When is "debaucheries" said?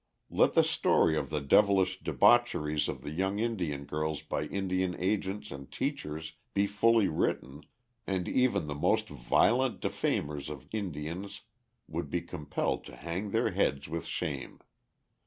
1.99-2.89